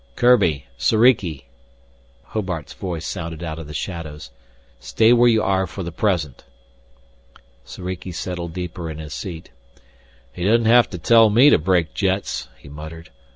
"Kurbi! 0.15 0.65
Soriki!" 0.79 1.45
Hobart's 2.29 2.73
voice 2.73 3.05
sounded 3.07 3.43
out 3.43 3.59
of 3.59 3.67
the 3.67 3.73
shadows. 3.75 4.31
"Stay 4.79 5.13
where 5.13 5.29
you 5.29 5.43
are 5.43 5.67
for 5.67 5.83
the 5.83 5.91
present." 5.91 6.43
Soriki 7.63 8.11
settled 8.11 8.51
deeper 8.51 8.89
in 8.89 8.97
his 8.97 9.13
seat. 9.13 9.51
"He 10.33 10.43
doesn't 10.43 10.65
have 10.65 10.89
to 10.89 10.97
tell 10.97 11.29
me 11.29 11.51
to 11.51 11.59
brake 11.59 11.93
jets," 11.93 12.47
he 12.57 12.67
muttered. 12.67 13.11